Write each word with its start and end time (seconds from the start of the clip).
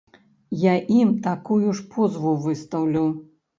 Я 0.61 0.73
ім 1.01 1.11
такую 1.27 1.69
ж 1.81 1.85
позву 1.93 2.35
выстаўлю. 2.49 3.07